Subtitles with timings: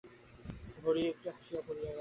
[0.77, 1.89] ভরি একটা হাসি পড়িয়া গেল।